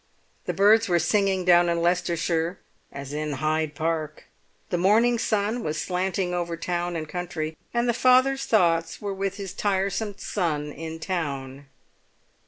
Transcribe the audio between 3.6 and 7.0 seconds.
Park. The morning sun was slanting over town